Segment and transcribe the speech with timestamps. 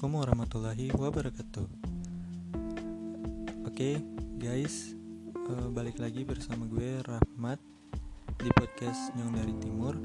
[0.00, 1.66] Assalamualaikum warahmatullahi wabarakatuh.
[3.68, 4.00] Oke,
[4.40, 4.96] guys,
[5.36, 7.60] uh, balik lagi bersama gue Rahmat
[8.40, 10.00] di podcast Nyong dari Timur.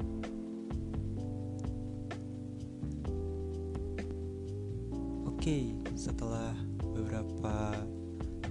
[5.32, 7.80] Oke, setelah beberapa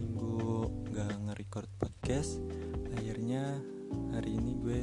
[0.01, 0.65] minggu
[0.97, 2.41] gak nge-record podcast,
[2.97, 3.61] akhirnya
[4.17, 4.81] hari ini gue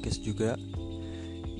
[0.00, 0.56] podcast juga.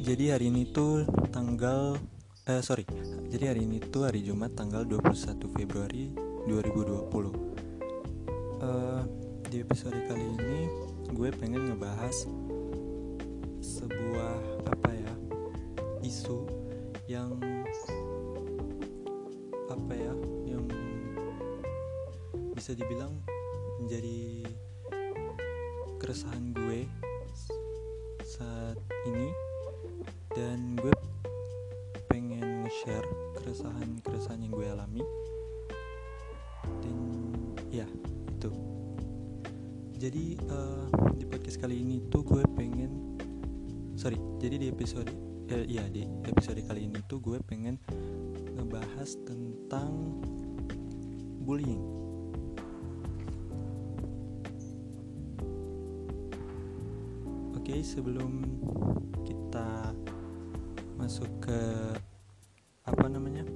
[0.01, 2.01] Jadi hari ini tuh tanggal
[2.49, 2.89] eh sorry.
[3.29, 6.09] Jadi hari ini tuh hari Jumat tanggal 21 Februari
[6.49, 7.37] 2020 uh,
[8.65, 9.03] eh,
[9.45, 10.73] di episode kali ini
[11.13, 12.33] gue pengen ngebahas
[13.61, 14.35] sebuah
[14.73, 15.13] apa ya
[16.01, 16.49] isu
[17.13, 17.37] yang
[19.69, 20.17] apa ya
[20.49, 20.65] yang
[22.57, 23.13] bisa dibilang
[28.71, 28.79] saat
[29.11, 29.35] ini.
[30.31, 30.95] Dan gue
[32.07, 35.03] pengen share keresahan-keresahan yang gue alami.
[36.79, 36.99] Dan
[37.75, 37.87] ya
[38.31, 38.51] itu.
[39.99, 40.87] Jadi uh,
[41.19, 43.19] di podcast kali ini tuh gue pengen
[43.99, 45.13] sorry jadi di episode
[45.53, 47.77] uh, iya di episode kali ini tuh gue pengen
[48.57, 50.25] ngebahas tentang
[51.45, 51.85] bullying
[57.71, 58.43] Oke, sebelum
[59.23, 59.95] kita
[60.99, 61.95] masuk ke
[62.83, 63.47] apa namanya?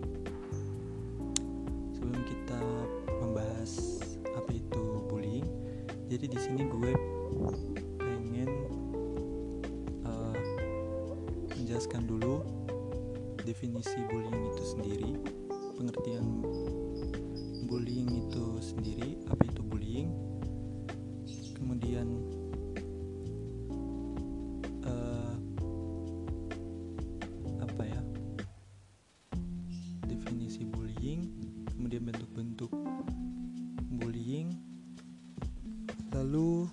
[36.15, 36.65] Lalu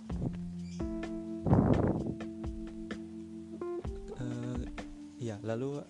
[4.21, 4.61] uh,
[5.17, 5.81] ya lalu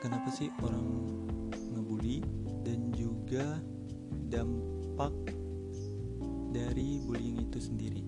[0.00, 0.88] kenapa sih orang
[1.76, 2.24] ngebully
[2.64, 3.60] dan juga
[4.32, 5.12] dampak
[6.50, 8.02] dari bullying itu sendiri?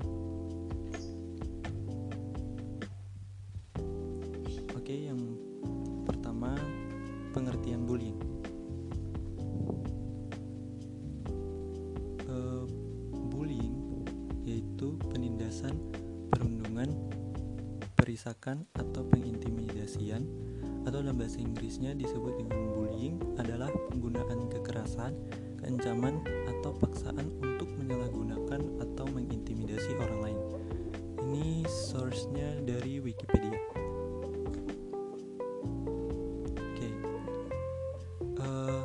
[4.75, 5.21] Oke yang
[6.09, 6.57] pertama
[7.37, 8.32] pengertian bullying
[18.13, 20.29] perisakan atau pengintimidasian
[20.85, 25.17] atau dalam bahasa Inggrisnya disebut dengan bullying adalah penggunaan kekerasan,
[25.57, 30.39] keancaman, atau paksaan untuk menyalahgunakan atau mengintimidasi orang lain.
[31.25, 33.57] Ini source-nya dari Wikipedia.
[36.53, 36.89] Oke.
[38.37, 38.85] Uh,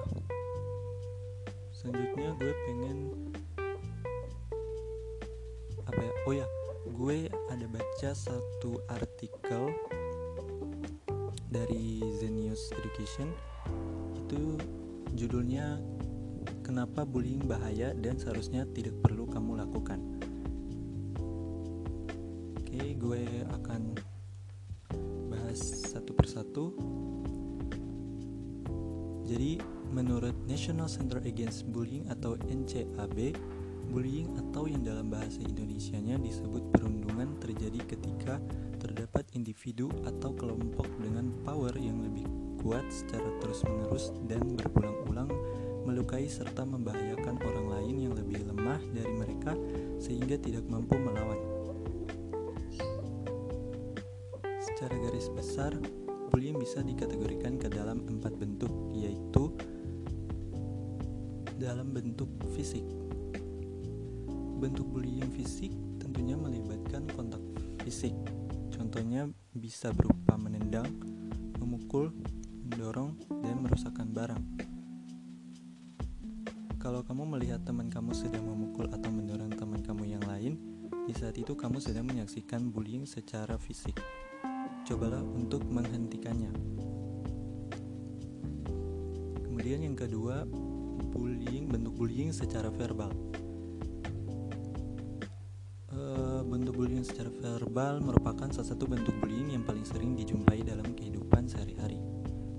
[1.75, 2.97] selanjutnya gue pengen
[5.83, 6.13] apa ya?
[6.23, 6.47] Oh ya,
[7.97, 9.73] baca satu artikel
[11.49, 13.33] dari Zenius Education.
[14.13, 14.53] Itu
[15.17, 15.81] judulnya
[16.61, 19.97] kenapa bullying bahaya dan seharusnya tidak perlu kamu lakukan?
[22.61, 23.25] Oke gue
[23.65, 23.97] akan
[25.33, 25.57] bahas
[25.89, 26.77] satu persatu.
[29.25, 29.57] Jadi
[29.89, 33.33] menurut National Center Against Bullying atau NCAB
[33.87, 38.37] Bullying atau yang dalam bahasa Indonesianya disebut perundungan terjadi ketika
[38.77, 42.27] terdapat individu atau kelompok dengan power yang lebih
[42.59, 45.31] kuat secara terus-menerus dan berulang-ulang
[45.87, 49.55] melukai serta membahayakan orang lain yang lebih lemah dari mereka
[50.03, 51.39] sehingga tidak mampu melawan.
[54.59, 55.71] Secara garis besar,
[56.27, 59.47] bullying bisa dikategorikan ke dalam empat bentuk, yaitu
[61.57, 62.85] dalam bentuk fisik,
[64.57, 65.69] Bentuk bullying fisik
[66.01, 67.37] tentunya melibatkan kontak
[67.85, 68.17] fisik.
[68.73, 70.89] Contohnya bisa berupa menendang,
[71.61, 72.09] memukul,
[72.65, 73.13] mendorong,
[73.45, 74.43] dan merusakkan barang.
[76.81, 80.57] Kalau kamu melihat teman kamu sedang memukul atau mendorong teman kamu yang lain,
[81.05, 83.93] di saat itu kamu sedang menyaksikan bullying secara fisik.
[84.89, 86.49] Cobalah untuk menghentikannya.
[89.45, 90.49] Kemudian yang kedua,
[91.13, 93.26] bullying bentuk bullying secara verbal.
[97.07, 102.03] Secara verbal merupakan salah satu bentuk bullying yang paling sering dijumpai dalam kehidupan sehari-hari.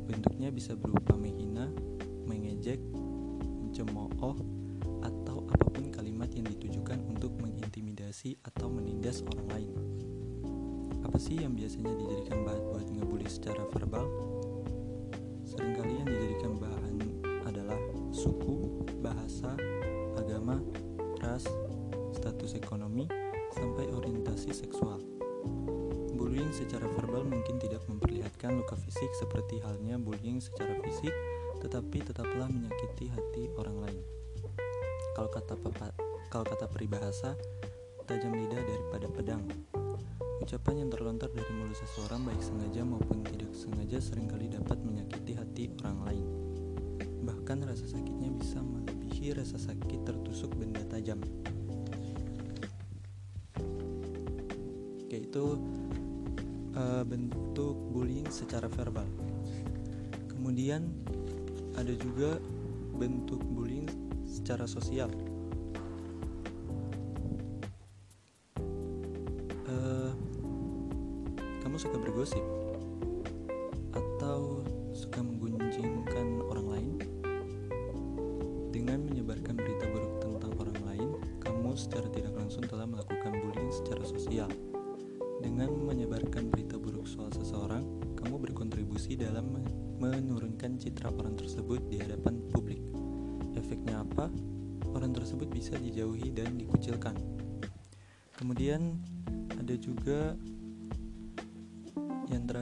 [0.09, 1.69] Bentuknya bisa berupa menghina,
[2.25, 2.81] mengejek,
[3.61, 4.41] mencemooh,
[5.05, 9.71] atau apa pun kalimat yang ditujukan untuk mengintimidasi atau menindas orang lain.
[11.05, 14.09] Apa sih yang biasanya dijadikan bahan buat ngebully secara verbal?
[15.45, 16.97] Seringkali yang dijadikan bahan
[17.45, 17.81] adalah
[18.17, 19.53] suku, bahasa,
[20.17, 20.57] agama,
[21.21, 21.45] ras,
[22.17, 23.18] status ekonomi,
[24.49, 25.01] orientasi seksual.
[26.17, 31.13] Bullying secara verbal mungkin tidak memperlihatkan luka fisik seperti halnya bullying secara fisik,
[31.61, 34.01] tetapi tetaplah menyakiti hati orang lain.
[35.13, 35.53] Kalau kata
[36.33, 37.37] kalau kata peribahasa,
[38.09, 39.45] tajam lidah daripada pedang.
[40.41, 45.37] Ucapan yang terlontar dari mulut seseorang baik sengaja maupun tidak sengaja sering kali dapat menyakiti
[45.37, 46.27] hati orang lain.
[47.29, 51.21] Bahkan rasa sakitnya bisa melebihi rasa sakit tertusuk benda tajam.
[55.29, 55.61] Yaitu
[56.73, 59.05] uh, bentuk bullying secara verbal.
[60.33, 60.89] Kemudian
[61.77, 62.41] ada juga
[62.97, 63.85] bentuk bullying
[64.25, 65.13] secara sosial.
[71.79, 72.43] suka bergosip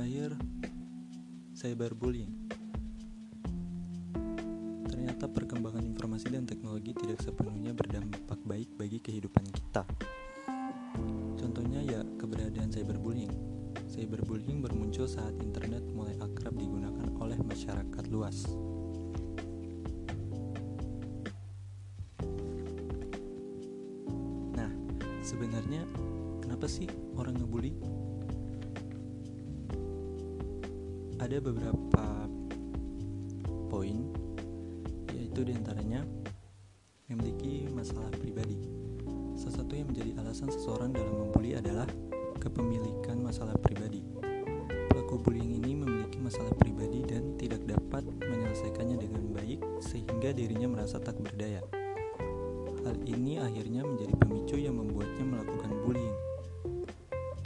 [0.06, 0.38] terakhir,
[1.58, 2.30] cyberbullying.
[4.86, 9.82] Ternyata perkembangan informasi dan teknologi tidak sepenuhnya berdampak baik bagi kehidupan kita.
[11.34, 13.34] Contohnya ya keberadaan cyberbullying.
[13.90, 18.46] Cyberbullying bermuncul saat internet mulai akrab digunakan oleh masyarakat luas.
[24.54, 24.70] Nah,
[25.26, 25.82] sebenarnya
[26.38, 26.86] kenapa sih
[27.18, 28.05] orang ngebully?
[31.26, 32.06] Ada beberapa
[33.66, 33.98] poin
[35.10, 36.06] yaitu di antaranya
[37.10, 38.54] memiliki masalah pribadi.
[39.34, 41.90] Salah satu yang menjadi alasan seseorang dalam membuli adalah
[42.38, 44.06] kepemilikan masalah pribadi.
[44.86, 51.02] Pelaku bullying ini memiliki masalah pribadi dan tidak dapat menyelesaikannya dengan baik sehingga dirinya merasa
[51.02, 51.58] tak berdaya.
[52.86, 56.18] Hal ini akhirnya menjadi pemicu yang membuatnya melakukan bullying.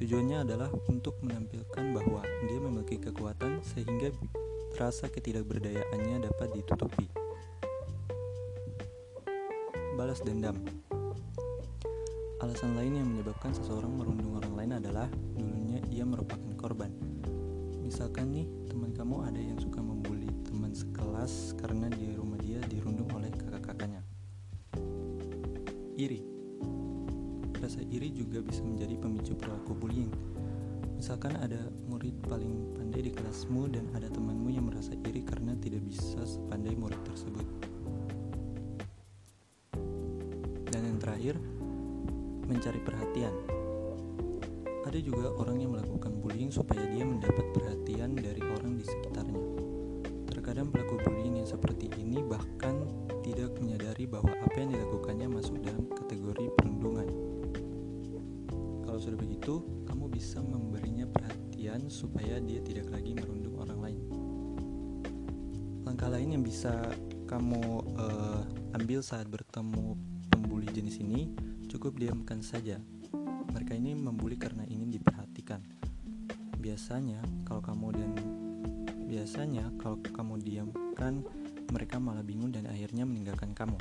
[0.00, 4.10] Tujuannya adalah untuk menampilkan bahwa dia memiliki kekuatan sehingga
[4.76, 7.06] rasa ketidakberdayaannya dapat ditutupi.
[9.94, 10.56] Balas dendam.
[12.40, 16.88] Alasan lain yang menyebabkan seseorang merundung orang lain adalah dulunya ia merupakan korban.
[17.84, 23.12] Misalkan nih, teman kamu ada yang suka membuli teman sekelas karena di rumah dia dirundung
[23.12, 24.00] oleh kakak-kakaknya.
[26.00, 26.30] Iri
[27.60, 30.08] Rasa iri juga bisa menjadi pemicu perilaku bullying.
[31.00, 31.56] Misalkan ada
[31.88, 36.76] murid paling pandai di kelasmu dan ada temanmu yang merasa iri karena tidak bisa sepandai
[36.76, 37.46] murid tersebut.
[40.68, 41.40] Dan yang terakhir,
[42.44, 43.32] mencari perhatian.
[44.84, 49.44] Ada juga orang yang melakukan bullying supaya dia mendapat perhatian dari orang di sekitarnya.
[50.28, 52.76] Terkadang pelaku bullying yang seperti ini bahkan
[66.60, 66.76] bisa
[67.24, 68.44] kamu uh,
[68.76, 69.96] ambil saat bertemu
[70.28, 71.32] pembuli jenis ini,
[71.72, 72.76] cukup diamkan saja.
[73.56, 75.64] Mereka ini membuli karena ingin diperhatikan.
[76.60, 78.12] Biasanya, kalau kamu dan
[79.08, 81.24] biasanya kalau kamu diamkan,
[81.72, 83.80] mereka malah bingung dan akhirnya meninggalkan kamu.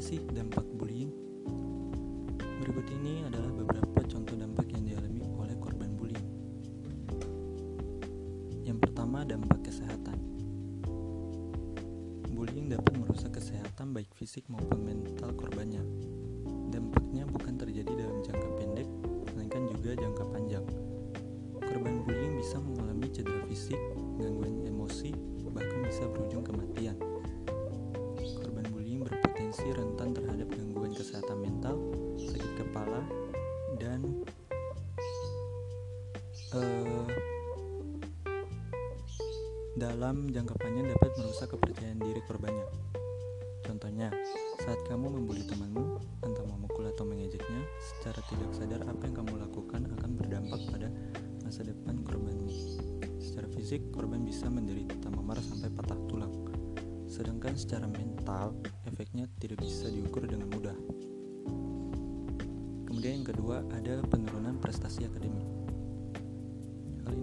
[0.00, 1.12] Bahaya sih dampak bullying?
[2.64, 6.24] Berikut ini adalah beberapa contoh dampak yang dialami oleh korban bullying.
[8.64, 10.16] Yang pertama, dampak kesehatan.
[12.32, 15.84] Bullying dapat merusak kesehatan baik fisik maupun mental korbannya.
[16.72, 18.88] Dampaknya bukan terjadi dalam jangka pendek,
[19.36, 20.64] melainkan juga jangka panjang.
[21.60, 23.76] Korban bullying bisa mengalami cedera fisik,
[24.16, 25.12] gangguan emosi,
[25.52, 26.79] bahkan bisa berujung kematian.
[39.90, 42.62] Dalam jangka panjang dapat merusak kepercayaan diri korbannya.
[43.66, 44.14] Contohnya,
[44.62, 49.90] saat kamu membuli temanmu, entah memukul atau mengejeknya, secara tidak sadar apa yang kamu lakukan
[49.98, 50.88] akan berdampak pada
[51.42, 52.46] masa depan korbanmu
[53.18, 56.34] secara fisik, korban bisa menderita memar sampai patah tulang.
[57.10, 58.54] Sedangkan secara mental,
[58.86, 60.78] efeknya tidak bisa diukur dengan mudah.
[62.86, 65.49] Kemudian yang kedua, ada penurunan prestasi akademik.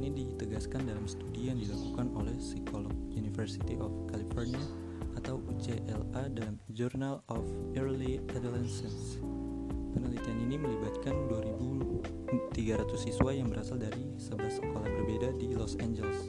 [0.08, 4.64] Ini ditegaskan dalam studi yang dilakukan oleh psikolog University of California
[5.20, 7.44] atau UCLA dalam Journal of
[7.76, 9.20] Early Adolescence.
[9.92, 16.24] Penelitian ini melibatkan 2.300 siswa yang berasal dari 11 sekolah berbeda di Los Angeles.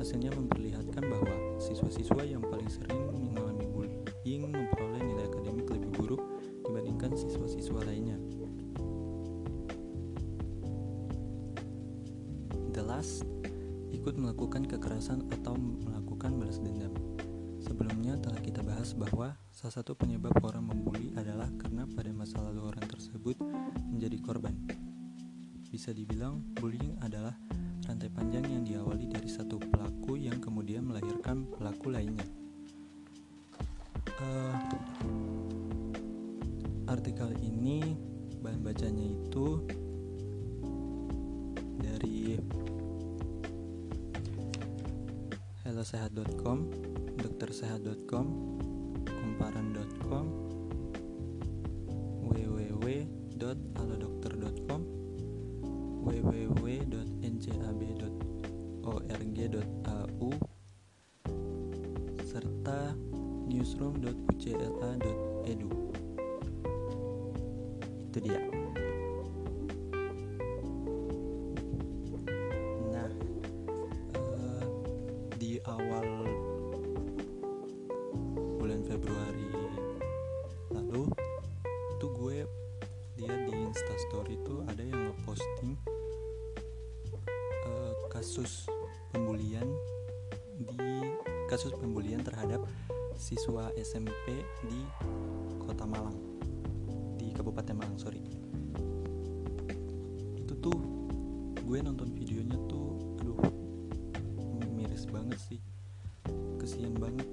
[0.00, 3.51] Hasilnya memperlihatkan bahwa siswa-siswa yang paling sering mengalami
[26.58, 27.34] bullying adalah
[27.86, 32.26] rantai panjang yang diawali dari satu pelaku yang kemudian melahirkan pelaku lainnya.
[34.22, 34.54] Uh,
[36.86, 37.96] artikel ini
[38.42, 39.66] bahan bacanya itu
[41.82, 42.38] dari
[45.66, 46.58] hellosehat.com,
[47.18, 48.26] doktersehat.com,
[49.06, 49.91] kumparan.com,
[93.14, 94.80] siswa SMP di
[95.62, 96.18] Kota Malang.
[97.16, 98.18] Di Kabupaten Malang sorry.
[100.34, 100.78] Itu tuh
[101.62, 103.38] gue nonton videonya tuh aduh
[104.74, 105.60] miris banget sih.
[106.58, 107.28] Kesian banget.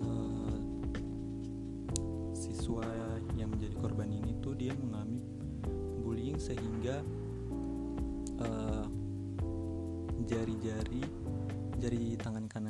[0.00, 0.56] Uh,
[2.32, 2.86] siswa
[3.36, 5.20] yang menjadi korban ini tuh dia mengalami
[6.00, 7.04] bullying sehingga
[8.40, 8.86] uh,
[10.30, 11.02] jari-jari
[11.80, 12.69] jari tangan kanannya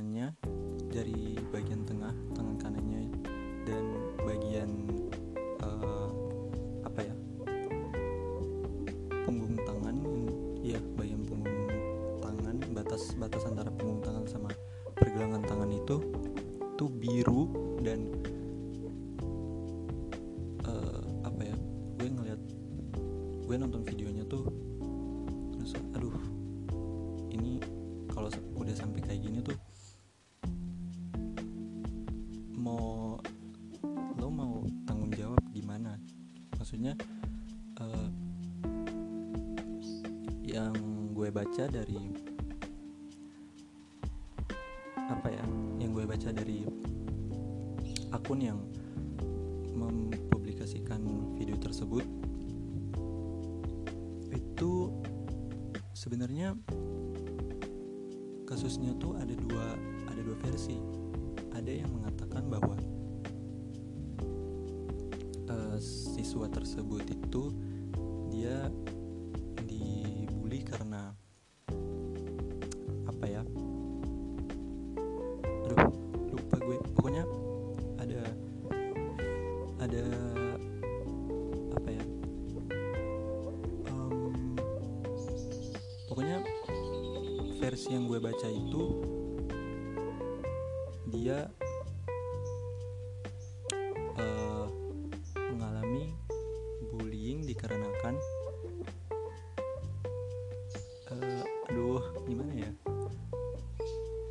[41.30, 42.10] gue baca dari
[44.98, 45.46] apa ya
[45.78, 46.66] yang gue baca dari
[48.10, 48.58] akun yang
[49.78, 50.98] mempublikasikan
[51.38, 52.02] video tersebut
[54.34, 54.90] itu
[55.94, 56.58] sebenarnya
[58.42, 59.78] kasusnya tuh ada dua
[60.10, 60.82] ada dua versi.
[61.54, 62.74] Ada yang mengatakan bahwa
[65.46, 67.54] uh, siswa tersebut itu
[68.34, 68.66] dia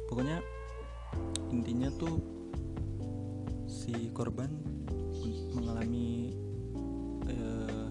[0.09, 0.41] pokoknya
[1.53, 2.17] intinya tuh
[3.69, 4.49] si korban
[5.53, 6.33] mengalami
[7.29, 7.89] uh,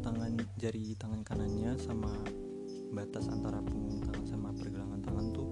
[0.00, 2.16] tangan jari tangan kanannya sama
[2.96, 5.48] batas antara punggung tangan sama pergelangan tangan tuh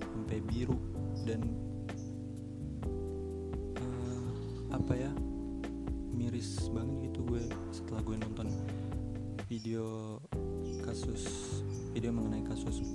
[0.00, 0.80] sampai biru
[1.28, 1.44] dan
[3.84, 4.24] uh,
[4.72, 5.12] apa ya
[6.16, 8.48] miris banget gitu gue setelah gue nonton
[9.44, 10.16] video
[10.94, 11.26] kasus
[11.90, 12.86] video mengenai kasus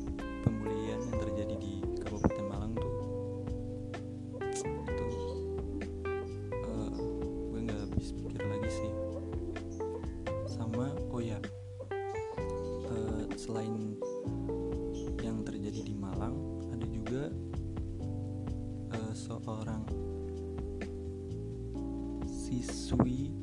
[0.48, 2.96] pembulian yang terjadi di Kabupaten Malang tuh
[4.56, 5.08] itu
[6.64, 6.96] uh,
[7.52, 8.92] gue nggak habis pikir lagi sih.
[10.48, 11.44] Sama oh ya
[12.88, 14.00] uh, selain
[15.20, 16.40] yang terjadi di Malang
[16.72, 17.28] ada juga
[18.96, 19.84] uh, seorang
[22.32, 23.36] siswi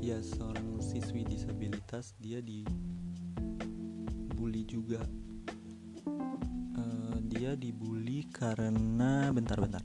[0.00, 2.64] ya seorang siswi disabilitas dia di
[4.88, 5.04] juga.
[6.80, 9.84] Uh, dia dibully karena bentar-bentar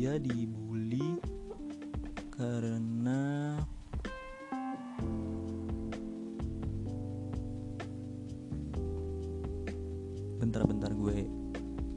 [0.00, 1.16] dia dibully
[2.36, 3.56] karena
[10.36, 11.24] bentar-bentar gue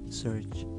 [0.07, 0.72] search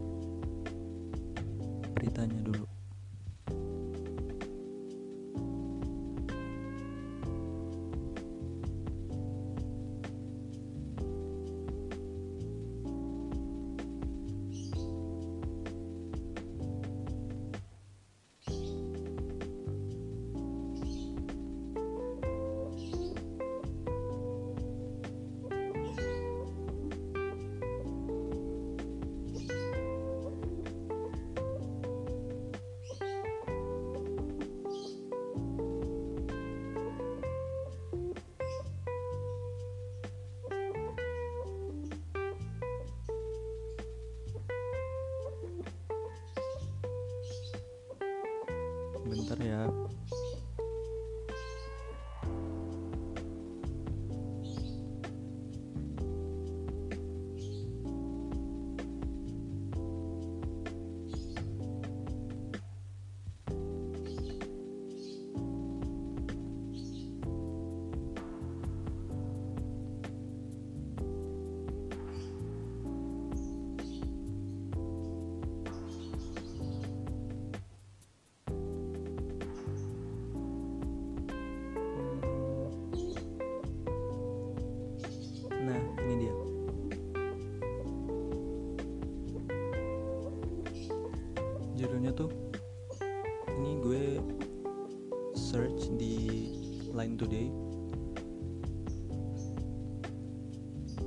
[97.24, 97.48] Today.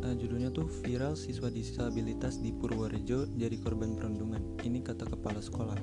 [0.01, 4.57] Uh, judulnya tuh viral siswa disabilitas di Purworejo jadi korban perundungan.
[4.65, 5.77] Ini kata kepala sekolah.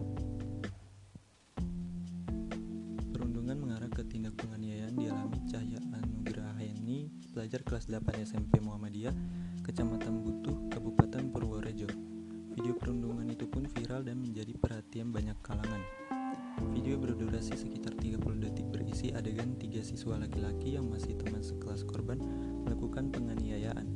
[3.14, 9.14] Perundungan mengarah ke tindak penganiayaan dialami Cahya Anugraheni, pelajar kelas 8 SMP Muhammadiyah,
[9.62, 11.86] Kecamatan Butuh, Kabupaten Purworejo.
[12.58, 16.03] Video perundungan itu pun viral dan menjadi perhatian banyak kalangan.
[16.74, 22.18] Video berdurasi sekitar 30 detik berisi adegan tiga siswa laki-laki yang masih teman sekelas korban
[22.66, 23.86] melakukan penganiayaan.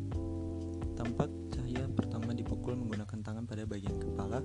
[0.94, 4.38] Tampak Cahya pertama dipukul menggunakan tangan pada bagian kepala,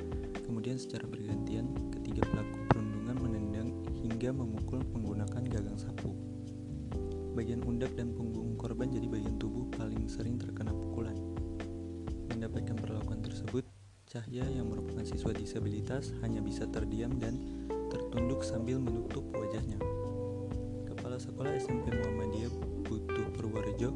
[0.50, 3.70] kemudian secara bergantian ketiga pelaku perundungan menendang
[4.02, 6.18] hingga memukul menggunakan gagang sapu.
[7.38, 11.14] Bagian undak dan punggung korban jadi bagian tubuh paling sering terkena pukulan.
[12.34, 13.62] Mendapatkan perlakuan tersebut,
[14.10, 17.53] Cahya yang merupakan siswa disabilitas hanya bisa terdiam dan
[18.14, 19.82] tertunduk sambil menutup wajahnya.
[20.86, 22.54] Kepala Sekolah SMP Muhammadiyah
[22.86, 23.90] Butuh Purworejo,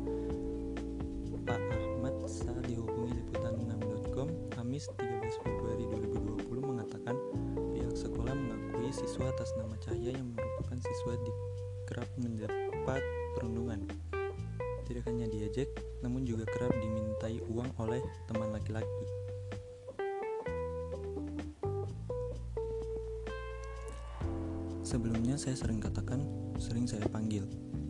[24.87, 26.23] Sebelumnya saya sering katakan,
[26.63, 27.43] sering saya panggil,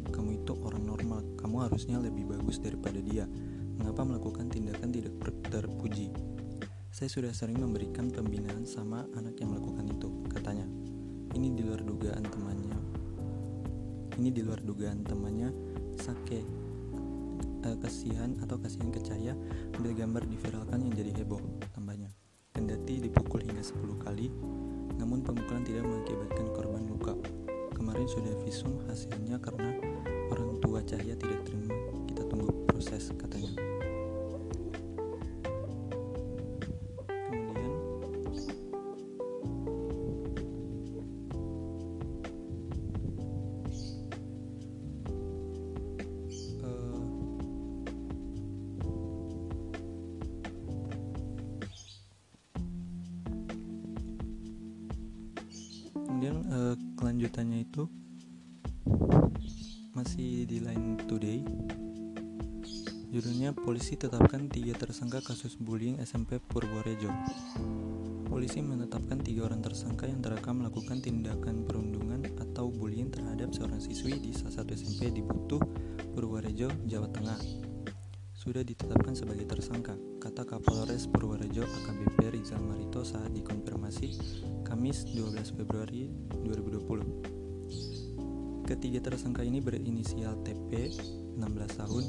[0.09, 3.29] kamu itu orang normal, kamu harusnya lebih bagus daripada dia.
[3.77, 5.13] Mengapa melakukan tindakan tidak
[5.45, 6.09] terpuji?
[6.89, 10.65] Saya sudah sering memberikan pembinaan sama anak yang melakukan itu, katanya.
[11.37, 12.77] Ini di luar dugaan temannya.
[14.17, 15.53] Ini di luar dugaan temannya
[16.01, 16.41] Sake
[17.61, 19.37] e, kasihan atau kasihan ke Cahaya
[19.77, 21.45] ambil gambar diviralkan yang jadi heboh
[21.77, 22.09] tambahnya.
[22.57, 24.33] Kendati dipukul hingga 10 kali,
[24.97, 27.13] namun pemukulan tidak mengakibatkan korban luka.
[27.77, 29.77] Kemarin sudah visum hasilnya karena
[30.33, 31.73] orang tua Cahaya tidak terima.
[32.09, 33.66] Kita tunggu proses katanya.
[63.77, 67.13] Polisi tetapkan tiga tersangka kasus bullying SMP Purworejo
[68.25, 74.17] polisi menetapkan tiga orang tersangka yang terekam melakukan tindakan perundungan atau bullying terhadap seorang siswi
[74.17, 75.61] di salah satu SMP di Butuh
[76.09, 77.37] Purworejo Jawa Tengah
[78.33, 79.93] sudah ditetapkan sebagai tersangka,
[80.25, 84.09] kata Kapolres Purworejo AKBP Rizal Marito saat dikonfirmasi
[84.65, 86.09] Kamis 12 Februari
[86.41, 88.65] 2020.
[88.65, 90.89] Ketiga tersangka ini berinisial TP
[91.37, 91.45] 16
[91.77, 92.03] tahun,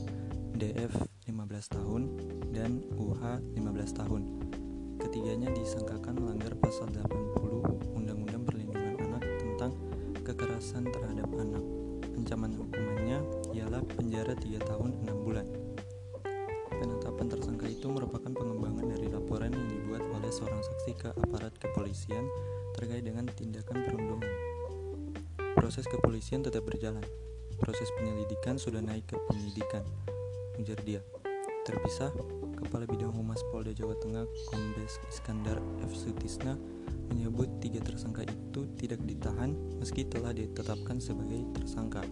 [0.56, 2.02] DF 15 tahun,
[2.56, 3.20] dan UH
[3.52, 4.22] 15 tahun.
[4.96, 9.76] Ketiganya disangkakan melanggar pasal 80 Undang-Undang Perlindungan Anak tentang
[10.24, 11.60] kekerasan terhadap anak.
[12.16, 13.20] Ancaman hukumannya
[13.52, 15.46] ialah penjara 3 tahun 6 bulan.
[16.72, 22.24] Penetapan tersangka itu merupakan pengembangan dari laporan yang dibuat oleh seorang saksi ke aparat kepolisian
[22.72, 24.32] terkait dengan tindakan perundungan.
[25.58, 27.04] Proses kepolisian tetap berjalan.
[27.58, 29.82] Proses penyelidikan sudah naik ke penyidikan,
[30.62, 31.02] ujar dia.
[31.68, 32.08] Terpisah,
[32.56, 35.92] Kepala Bidang Humas Polda Jawa Tengah Kombes Iskandar F.
[35.92, 36.56] Sutisna
[37.12, 42.08] menyebut tiga tersangka itu tidak ditahan meski telah ditetapkan sebagai tersangka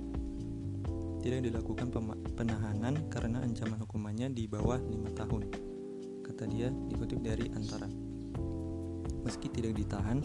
[1.25, 1.89] tidak dilakukan
[2.37, 5.49] penahanan karena ancaman hukumannya di bawah lima tahun.
[6.21, 7.89] Kata dia dikutip dari Antara.
[9.25, 10.21] Meski tidak ditahan,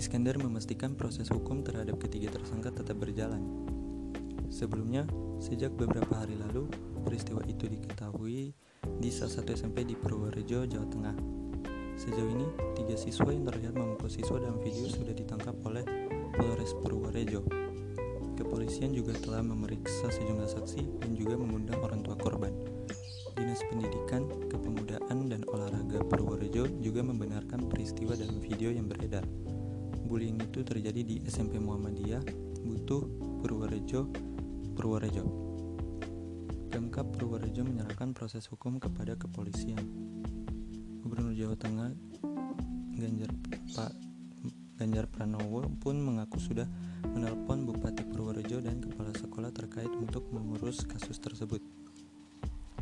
[0.00, 3.44] Iskandar memastikan proses hukum terhadap ketiga tersangka tetap berjalan.
[4.50, 5.06] Sebelumnya,
[5.38, 6.66] sejak beberapa hari lalu,
[7.06, 8.50] peristiwa itu diketahui
[9.00, 11.16] di salah satu SMP di Purworejo, Jawa Tengah.
[11.96, 12.44] Sejauh ini,
[12.76, 15.80] tiga siswa yang terlihat memukul siswa dalam video sudah ditangkap oleh
[16.36, 17.40] Polres Purworejo.
[18.36, 22.52] Kepolisian juga telah memeriksa sejumlah saksi dan juga mengundang orang tua korban.
[23.40, 29.24] Dinas Pendidikan, Kepemudaan, dan Olahraga Purworejo juga membenarkan peristiwa dalam video yang beredar.
[30.04, 32.20] Bullying itu terjadi di SMP Muhammadiyah,
[32.68, 33.08] Butuh,
[33.40, 34.12] Purworejo,
[34.76, 35.24] Purworejo.
[36.70, 37.89] Pemkap Purworejo menyerahkan
[38.20, 39.80] proses hukum kepada kepolisian.
[41.00, 41.88] Gubernur Jawa Tengah
[42.92, 43.32] Ganjar
[43.72, 43.96] Pak
[44.76, 46.68] Ganjar Pranowo pun mengaku sudah
[47.16, 51.64] menelpon Bupati Purworejo dan kepala sekolah terkait untuk mengurus kasus tersebut.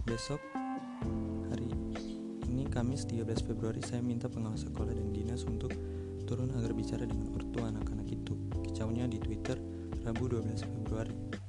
[0.02, 0.42] Besok
[1.54, 1.70] hari
[2.50, 5.70] ini Kamis 13 Februari saya minta pengawas sekolah dan dinas untuk
[6.26, 8.34] turun agar bicara dengan ortu anak-anak itu.
[8.66, 9.54] Kicaunya di Twitter
[10.02, 11.47] Rabu 12 Februari.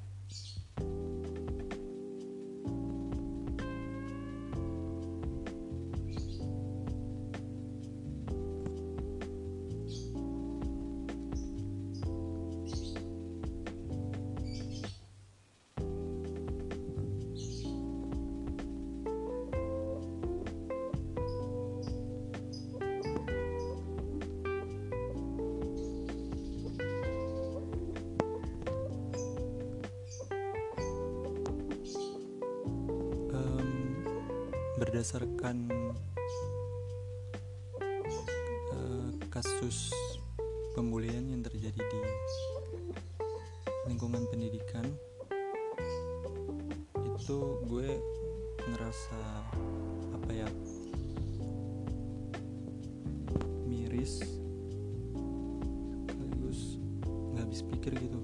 [57.80, 58.20] Pikir gitu.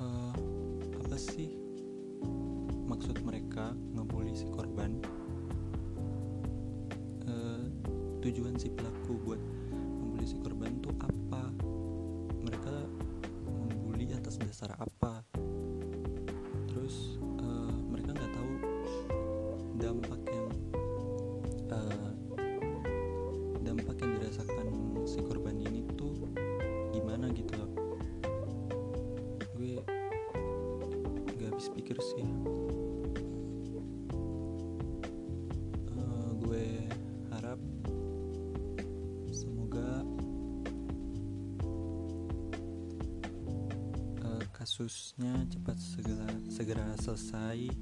[0.00, 0.32] Uh,
[1.04, 1.52] apa sih
[2.88, 4.96] maksud mereka ngebully si korban?
[7.28, 7.68] Uh,
[8.24, 11.52] tujuan si pelaku buat membuli si korban tuh apa?
[12.40, 12.72] Mereka
[13.44, 14.95] membuli atas dasar apa
[44.76, 47.72] kasusnya cepat segera segera selesai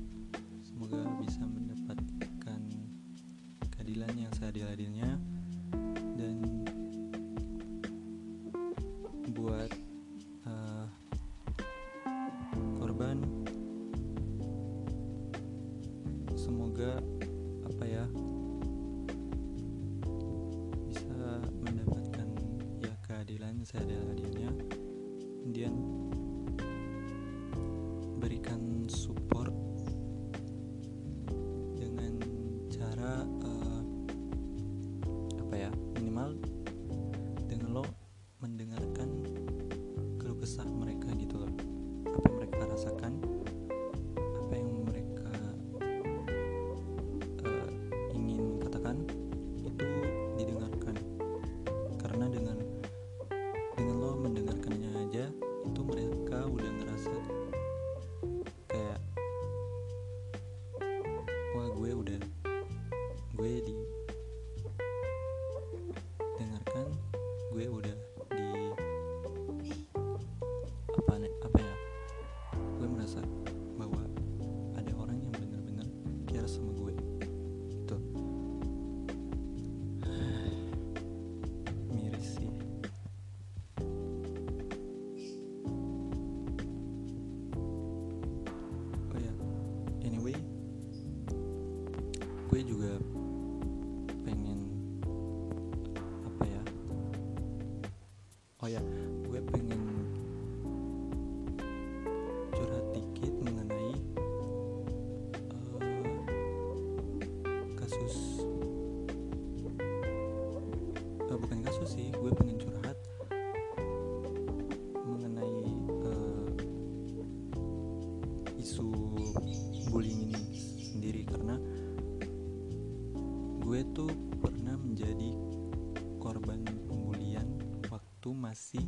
[128.45, 128.85] masih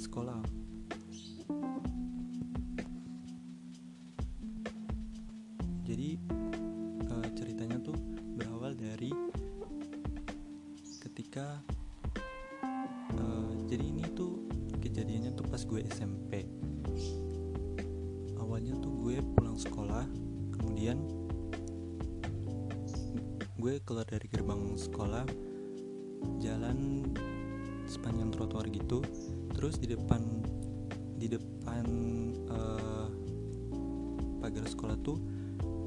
[0.00, 0.40] sekolah.
[5.84, 6.16] Jadi
[7.04, 7.92] eh, ceritanya tuh
[8.32, 9.12] berawal dari
[11.04, 11.60] ketika
[13.12, 14.48] eh, jadi ini tuh
[14.80, 16.48] kejadiannya tuh pas gue SMP
[18.40, 20.08] awalnya tuh gue pulang sekolah
[20.56, 20.96] kemudian
[23.60, 25.28] gue keluar dari gerbang sekolah
[26.40, 27.04] jalan
[27.86, 29.00] sepanjang trotoar gitu
[29.54, 30.22] terus di depan
[31.16, 31.84] di depan
[32.50, 33.08] eh,
[34.42, 35.18] pagar sekolah tuh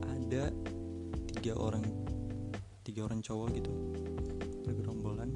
[0.09, 0.49] ada
[1.29, 1.85] tiga orang
[2.81, 3.71] tiga orang cowok gitu
[4.65, 5.29] bergerombolan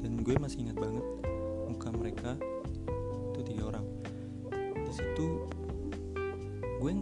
[0.00, 1.04] dan gue masih ingat banget
[1.70, 2.30] muka mereka
[3.40, 3.86] itu tiga orang.
[4.84, 5.48] Di situ
[6.80, 6.92] gue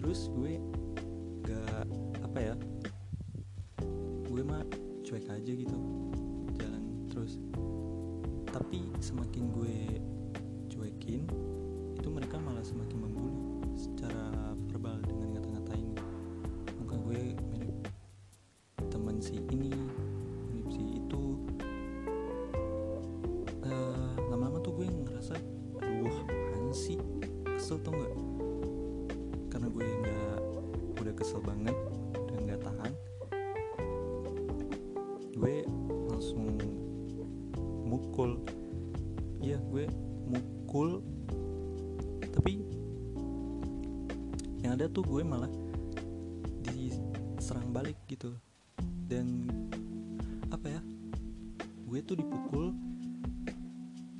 [0.00, 0.56] terus gue
[1.44, 1.84] gak
[2.24, 2.54] apa ya
[4.32, 4.64] gue mah
[5.04, 5.76] cuek aja gitu
[6.56, 7.36] jalan terus.
[8.48, 9.76] Tapi semakin gue
[10.72, 11.28] cuekin
[12.00, 13.36] itu mereka malah semakin membuli
[13.76, 15.92] secara verbal dengan ngata-ngatain
[16.80, 17.76] muka gue mirip
[18.88, 19.68] temen si ini
[20.48, 21.24] mirip si itu.
[23.68, 25.36] Eh, lama-lama tuh gue ngerasa
[25.84, 26.72] aduh apaan
[27.60, 28.19] kesel tau nggak
[31.20, 31.76] kesel banget
[32.16, 32.92] udah nggak tahan.
[35.36, 35.68] Gue
[36.08, 36.56] langsung
[37.84, 38.40] mukul.
[39.44, 39.84] Iya gue
[40.24, 41.04] mukul.
[42.24, 42.64] Tapi
[44.64, 45.52] yang ada tuh gue malah
[46.64, 48.32] diserang balik gitu.
[49.04, 49.44] Dan
[50.48, 50.80] apa ya?
[51.84, 52.72] Gue tuh dipukul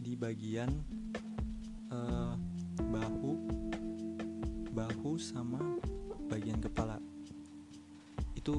[0.04, 0.68] di bagian
[8.50, 8.58] itu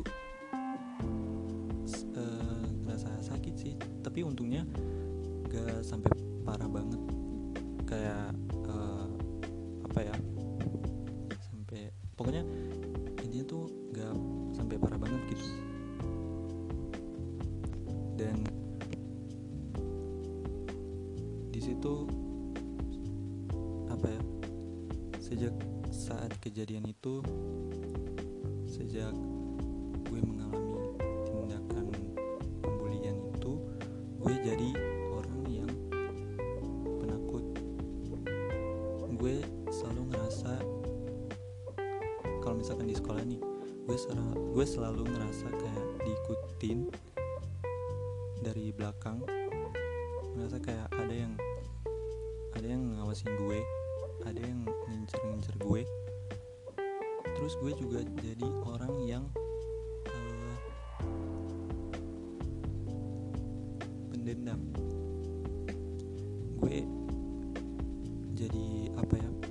[2.87, 3.73] ngerasa sakit sih.
[3.99, 4.63] Tapi untungnya
[5.51, 6.11] gak sampai
[6.47, 7.01] parah banget.
[7.83, 8.31] Kayak
[8.71, 9.07] eh,
[9.83, 10.15] apa ya
[11.43, 12.43] sampai pokoknya
[13.19, 14.15] intinya tuh gak
[14.55, 15.45] sampai parah banget gitu.
[18.15, 18.37] Dan
[21.51, 22.07] di situ
[23.91, 24.21] apa ya
[25.19, 25.55] sejak
[25.91, 27.19] saat kejadian itu
[44.09, 46.89] gue selalu, ngerasa kayak diikutin
[48.41, 49.21] dari belakang.
[50.33, 51.33] Ngerasa kayak ada yang
[52.57, 53.61] ada yang ngawasin gue
[54.25, 55.81] ada yang ngincer-ngincer gue.
[57.37, 59.23] Terus gue juga jadi orang yang
[60.09, 60.55] eh,
[64.09, 64.61] pendendam.
[66.57, 66.85] Gue
[68.33, 68.65] jadi
[68.97, 69.50] apa ya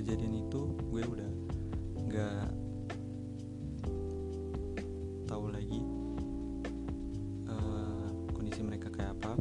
[0.00, 1.30] kejadian itu gue udah
[2.08, 2.48] nggak
[5.28, 5.80] tahu lagi
[7.44, 9.36] uh, kondisi mereka kayak apa.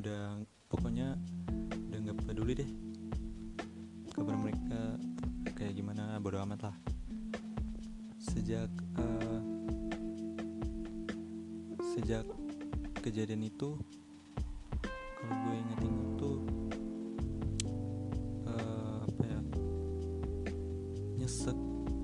[0.00, 0.40] Udah
[0.72, 1.20] pokoknya
[1.92, 2.70] udah nggak peduli deh
[4.16, 4.96] kabar mereka
[5.52, 6.76] kayak gimana bodo amat lah.
[8.16, 9.40] Sejak uh,
[11.92, 12.24] sejak
[13.04, 13.76] kejadian itu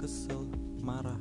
[0.00, 0.48] kesel
[0.80, 1.20] marah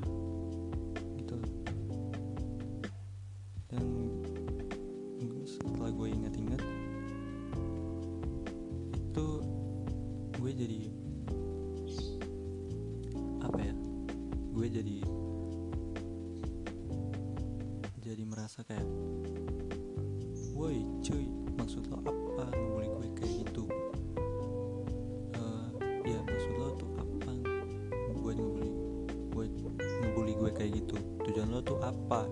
[32.09, 32.25] apa?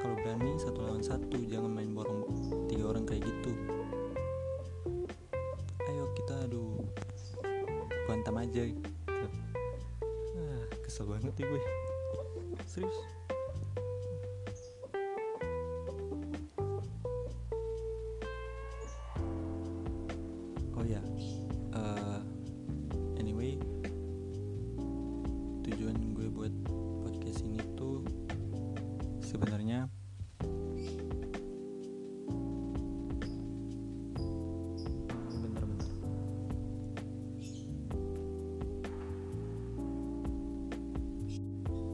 [0.00, 1.36] Kalau berani satu lawan satu.
[1.44, 2.24] Jangan main borong
[2.72, 3.52] tiga orang kayak gitu.
[5.92, 6.80] Ayo kita aduh
[8.08, 8.64] bantam aja.
[8.64, 8.88] Gitu
[10.88, 11.60] kesel banget nih gue.
[12.64, 12.96] Serius.
[20.72, 21.04] Oh ya
[29.32, 29.88] sebenarnya.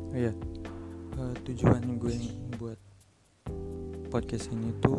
[0.08, 0.34] Oh ya
[1.14, 2.16] uh, tujuan gue
[2.58, 2.80] buat
[4.10, 4.98] podcast ini tuh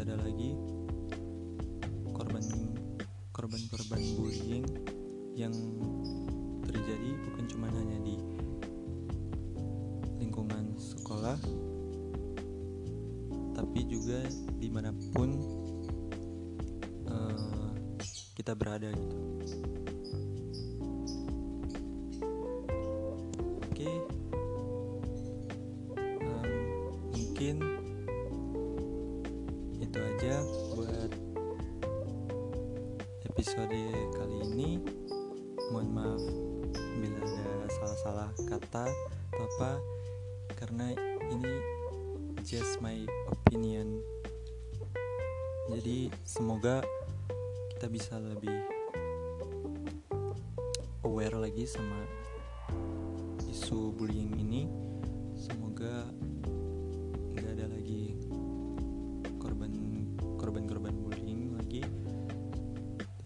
[0.00, 0.56] gak ada lagi
[2.16, 2.40] korban
[3.36, 4.64] korban korban bullying
[5.36, 5.52] yang
[6.64, 8.16] terjadi bukan cuma hanya di
[10.16, 11.36] lingkungan sekolah
[13.52, 14.24] tapi juga
[14.56, 15.36] di mana pun
[17.04, 17.68] uh,
[18.32, 19.20] kita berada gitu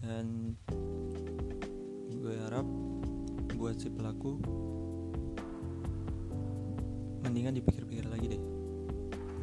[0.05, 0.53] dan
[2.13, 2.65] gue harap
[3.57, 4.37] buat si pelaku
[7.25, 8.43] mendingan dipikir-pikir lagi deh.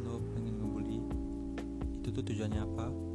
[0.07, 1.03] Lo pengen ngebully
[1.99, 3.12] itu tuh tujuannya apa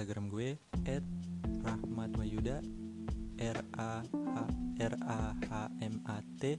[0.00, 0.56] Instagram gue
[1.60, 2.64] @rahmatwayuda
[3.36, 4.40] R A H
[4.80, 5.48] R A H
[5.84, 6.56] M A T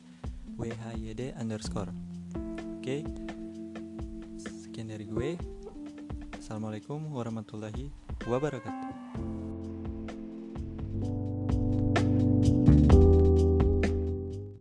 [0.61, 1.89] W H Y D underscore.
[2.77, 3.01] Oke,
[4.37, 5.41] sekian dari gue.
[6.37, 7.89] Assalamualaikum warahmatullahi
[8.29, 9.10] wabarakatuh.